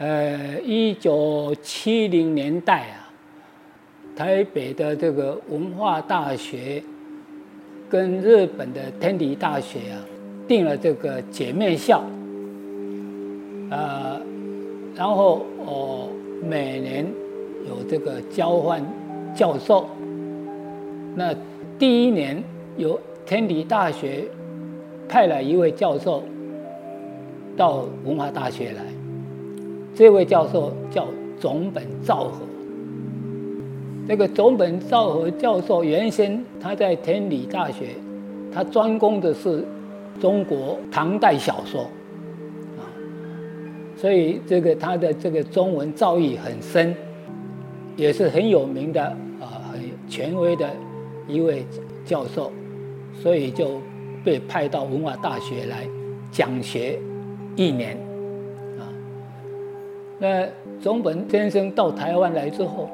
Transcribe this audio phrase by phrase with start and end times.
[0.00, 3.12] 呃，一九七零年代啊，
[4.16, 6.82] 台北的这个文化大学
[7.86, 10.00] 跟日本的天理大学啊，
[10.48, 12.02] 订了这个姐妹校，
[13.70, 14.18] 呃，
[14.94, 16.08] 然后哦，
[16.48, 17.04] 每年
[17.68, 18.82] 有这个交换
[19.34, 19.86] 教授。
[21.14, 21.34] 那
[21.78, 22.42] 第一年
[22.78, 24.24] 由天理大学
[25.06, 26.22] 派了一位教授
[27.54, 28.82] 到文化大学来，
[29.94, 31.06] 这位教授叫
[31.38, 32.40] 总本昭和。
[34.08, 37.88] 这个总本昭和教授原先他在天理大学，
[38.52, 39.64] 他专攻的是
[40.20, 41.82] 中国唐代小说，
[42.78, 42.82] 啊，
[43.96, 46.94] 所以这个他的这个中文造诣很深，
[47.96, 49.02] 也是很有名的
[49.40, 50.68] 啊，很权威的。
[51.28, 51.64] 一位
[52.04, 52.50] 教授，
[53.22, 53.80] 所以就
[54.24, 55.86] 被派到文化大学来
[56.32, 56.98] 讲学
[57.54, 57.96] 一年，
[60.20, 60.46] 那
[60.80, 62.88] 总本先生到台湾来之后，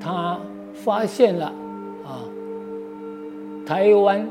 [0.00, 0.38] 他
[0.72, 1.46] 发现了
[2.04, 2.22] 啊，
[3.66, 4.24] 台湾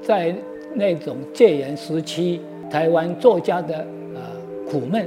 [0.00, 0.34] 在
[0.74, 4.20] 那种戒严时期，台湾作家的呃
[4.70, 5.06] 苦闷，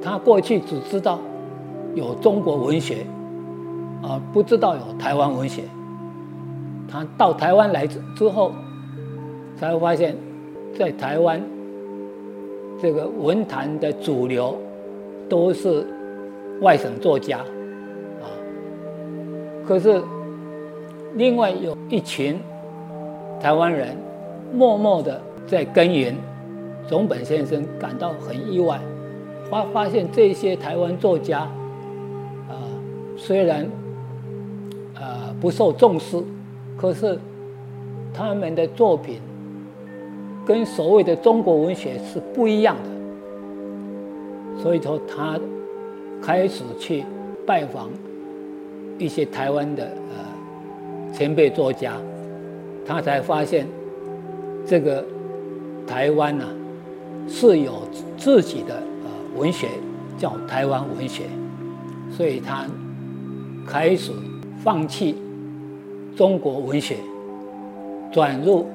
[0.00, 1.18] 他过去只知道
[1.96, 2.98] 有中国文学。
[4.02, 5.64] 啊，不知道有台湾文学。
[6.88, 8.50] 他到台湾来之之后，
[9.58, 10.16] 才发现，
[10.78, 11.38] 在台湾
[12.80, 14.56] 这个文坛的主流
[15.28, 15.86] 都是
[16.60, 17.38] 外省作家，
[18.20, 18.26] 啊，
[19.66, 20.02] 可是
[21.14, 22.38] 另外有一群
[23.40, 23.96] 台湾人
[24.52, 26.14] 默默的在耕耘。
[26.88, 28.80] 总本先生感到很意外，
[29.48, 31.40] 发发现这些台湾作家，
[32.48, 32.54] 啊，
[33.16, 33.68] 虽然。
[35.40, 36.22] 不受重视，
[36.76, 37.18] 可是
[38.12, 39.18] 他们的作品
[40.50, 45.38] 跟所谓的中国文学是不一样的，所以说他
[46.20, 47.04] 开始去
[47.46, 47.88] 拜访
[48.98, 51.92] 一些台湾的呃前辈作家，
[52.84, 53.64] 他才发现
[54.66, 55.04] 这个
[55.86, 56.46] 台湾呐
[57.28, 57.82] 是有
[58.18, 59.68] 自己的呃文学，
[60.18, 61.26] 叫台湾文学，
[62.10, 62.66] 所以他
[63.64, 64.10] 开始
[64.64, 65.14] 放弃。
[66.16, 66.96] 中国文学
[68.10, 68.66] 转入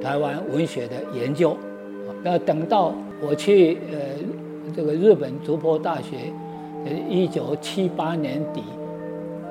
[0.00, 1.56] 台湾文学的研究，
[2.22, 3.98] 那等到我去呃
[4.74, 6.16] 这个日本竹坡大学，
[6.84, 8.62] 呃一九七八年底，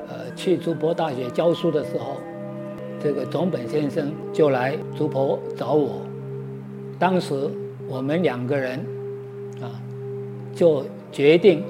[0.08, 2.18] 呃去竹坡大学教书的时候，
[3.02, 6.02] 这个总本先生就来竹坡找我，
[6.98, 7.36] 当时
[7.88, 8.80] 我们两个人
[9.62, 9.68] 啊
[10.56, 11.64] 就决定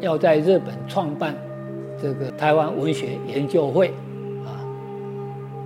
[0.00, 1.36] 要在日本创办
[2.00, 3.92] 这个台湾文学研究会。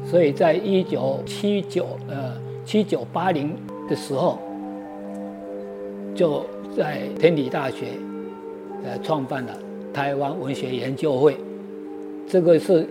[0.08, 2.32] 所以在一九七九呃
[2.64, 3.56] 七九八零
[3.88, 4.38] 的时候，
[6.14, 6.46] 就
[6.76, 7.86] 在天理大学
[8.84, 9.52] 呃创办了
[9.92, 11.36] 台湾文学研究会，
[12.28, 12.86] 这个是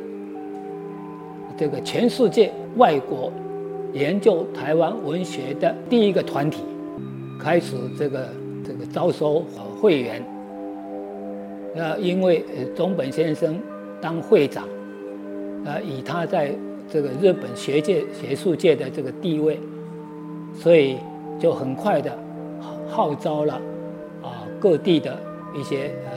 [1.57, 3.31] 这个全世界外国
[3.93, 6.63] 研究台湾文学的第一个团体，
[7.39, 8.27] 开始这个
[8.61, 9.45] 这个招收
[9.81, 10.21] 会员。
[11.73, 12.43] 那因为
[12.75, 13.57] 总本先生
[14.01, 14.67] 当会长，
[15.65, 16.51] 呃以他在
[16.91, 19.59] 这个日本学界、学术界的这个地位，
[20.53, 20.97] 所以
[21.39, 22.17] 就很快的
[22.87, 23.55] 号召了
[24.21, 25.19] 啊各地的
[25.55, 26.11] 一些呃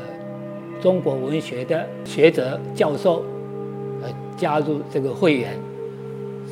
[0.81, 3.25] 中国文学的学者、教授
[4.03, 5.55] 呃加入这个会员，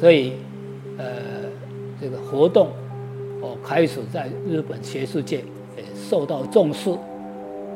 [0.00, 0.32] 所以
[0.99, 1.06] 呃
[2.00, 2.69] 这个活动
[3.41, 5.38] 哦开始在日本学术界
[5.76, 6.91] 也受到重视。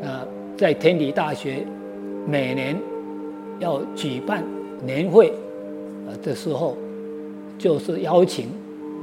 [0.03, 1.65] 那，在天理大学
[2.27, 2.75] 每年
[3.59, 4.43] 要举办
[4.85, 5.33] 年会。
[6.23, 6.77] 这时候，
[7.59, 8.47] 就是邀请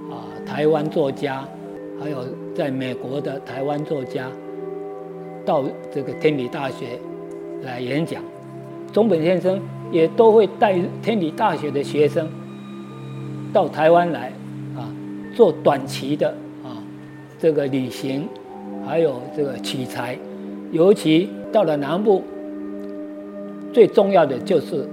[0.10, 1.48] 啊台湾作家，
[2.02, 2.26] 还有
[2.56, 4.30] 在美国的台湾作家，
[5.46, 5.64] 到
[5.94, 7.00] 这个天理大学
[7.64, 8.22] 来演讲。
[8.94, 9.60] 中本先生
[9.92, 12.28] 也都会带天理大学的学生
[13.52, 14.32] 到台湾来
[14.76, 14.90] 啊，
[15.36, 16.30] 做短期的
[16.64, 16.82] 啊
[17.38, 18.28] 这个旅行，
[18.86, 20.18] 还有这个取材。
[20.72, 22.24] 尤其到了南部，
[23.74, 24.88] 最重要的就是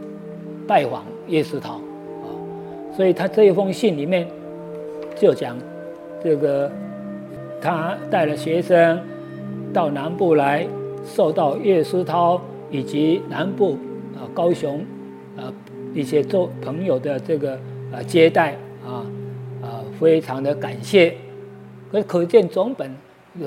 [0.67, 1.81] 拜访叶世陶。
[2.96, 4.26] 所以他这一封信里面
[5.17, 5.58] 就讲，
[6.23, 6.70] 这个
[7.61, 9.00] 他带了学生
[9.73, 10.67] 到南部来，
[11.05, 13.76] 受到叶思涛以及南部
[14.14, 14.85] 啊高雄
[15.37, 15.52] 啊
[15.93, 17.55] 一些做朋友的这个
[17.93, 18.52] 啊接待
[18.87, 19.05] 啊
[19.61, 21.14] 啊非常的感谢，
[21.91, 22.94] 可可见总本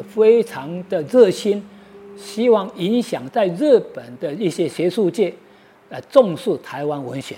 [0.10, 1.64] 非常的热心，
[2.18, 5.34] 希望影响在日本的一些学术界，
[5.90, 7.36] 呃重视台湾文学。